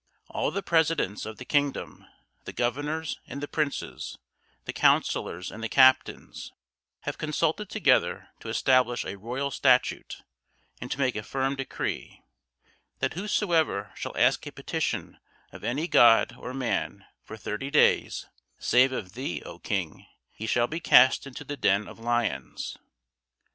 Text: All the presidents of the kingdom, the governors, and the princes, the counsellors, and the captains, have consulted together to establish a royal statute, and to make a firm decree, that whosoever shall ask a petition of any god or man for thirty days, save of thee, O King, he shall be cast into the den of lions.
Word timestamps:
All 0.29 0.49
the 0.49 0.63
presidents 0.63 1.27
of 1.27 1.37
the 1.37 1.45
kingdom, 1.45 2.07
the 2.45 2.53
governors, 2.53 3.19
and 3.27 3.39
the 3.39 3.47
princes, 3.47 4.17
the 4.65 4.73
counsellors, 4.73 5.51
and 5.51 5.63
the 5.63 5.69
captains, 5.69 6.51
have 7.01 7.19
consulted 7.19 7.69
together 7.69 8.29
to 8.39 8.49
establish 8.49 9.05
a 9.05 9.15
royal 9.15 9.51
statute, 9.51 10.23
and 10.81 10.89
to 10.91 10.97
make 10.97 11.15
a 11.15 11.21
firm 11.21 11.55
decree, 11.55 12.23
that 12.97 13.13
whosoever 13.13 13.91
shall 13.93 14.17
ask 14.17 14.43
a 14.47 14.51
petition 14.51 15.19
of 15.51 15.63
any 15.63 15.87
god 15.87 16.35
or 16.35 16.51
man 16.51 17.05
for 17.23 17.37
thirty 17.37 17.69
days, 17.69 18.27
save 18.57 18.91
of 18.91 19.13
thee, 19.13 19.43
O 19.45 19.59
King, 19.59 20.07
he 20.31 20.47
shall 20.47 20.65
be 20.65 20.79
cast 20.79 21.27
into 21.27 21.43
the 21.43 21.55
den 21.57 21.87
of 21.87 21.99
lions. 21.99 22.75